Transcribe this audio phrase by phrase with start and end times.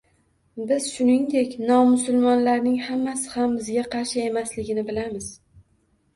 [0.69, 5.31] Biz shuningdek nomusulmonlarning hammasi ham bizga qarshi emasligini bilamiz